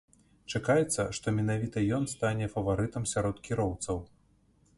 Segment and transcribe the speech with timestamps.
[0.53, 3.97] Чакаецца, што менавіта ён стане фаварытам сярод кіроўцаў.